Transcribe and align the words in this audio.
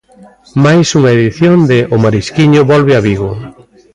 Máis 0.65 0.87
unha 0.97 1.11
edición 1.17 1.57
de 1.71 1.77
"O 1.95 1.97
Marisquiño" 2.03 2.61
volve 2.71 2.93
a 2.95 3.01
Vigo. 3.07 3.31